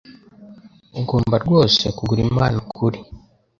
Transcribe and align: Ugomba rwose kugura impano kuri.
Ugomba 0.99 1.35
rwose 1.43 1.83
kugura 1.97 2.21
impano 2.27 2.59
kuri. 2.75 2.99